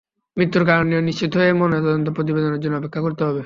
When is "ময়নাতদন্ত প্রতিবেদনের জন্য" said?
1.53-2.75